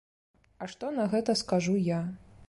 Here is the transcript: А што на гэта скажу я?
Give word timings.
А 0.65 0.67
што 0.71 0.89
на 0.95 1.05
гэта 1.11 1.35
скажу 1.43 1.75
я? 1.89 2.01